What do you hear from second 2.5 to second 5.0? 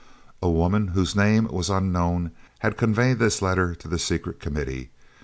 had conveyed this letter to the Secret Committee.